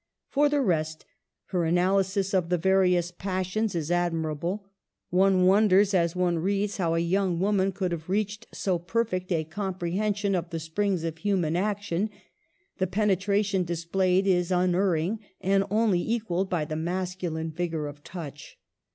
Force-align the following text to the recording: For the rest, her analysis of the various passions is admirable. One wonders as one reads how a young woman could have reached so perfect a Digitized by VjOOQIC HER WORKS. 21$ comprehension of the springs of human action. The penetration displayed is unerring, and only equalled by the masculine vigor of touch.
For 0.29 0.49
the 0.49 0.61
rest, 0.61 1.05
her 1.49 1.63
analysis 1.63 2.33
of 2.33 2.49
the 2.49 2.57
various 2.57 3.11
passions 3.11 3.75
is 3.75 3.91
admirable. 3.91 4.65
One 5.11 5.45
wonders 5.45 5.93
as 5.93 6.15
one 6.15 6.39
reads 6.39 6.77
how 6.77 6.95
a 6.95 7.05
young 7.05 7.39
woman 7.39 7.71
could 7.71 7.91
have 7.91 8.09
reached 8.09 8.47
so 8.51 8.79
perfect 8.79 9.31
a 9.31 9.35
Digitized 9.35 9.37
by 9.37 9.37
VjOOQIC 9.37 9.37
HER 9.37 9.37
WORKS. 9.37 9.53
21$ 9.53 9.53
comprehension 9.53 10.35
of 10.35 10.49
the 10.49 10.59
springs 10.59 11.03
of 11.03 11.17
human 11.19 11.55
action. 11.55 12.09
The 12.79 12.87
penetration 12.87 13.63
displayed 13.63 14.25
is 14.25 14.51
unerring, 14.51 15.19
and 15.39 15.65
only 15.69 15.99
equalled 15.99 16.49
by 16.49 16.65
the 16.65 16.75
masculine 16.75 17.51
vigor 17.51 17.85
of 17.85 18.03
touch. 18.03 18.57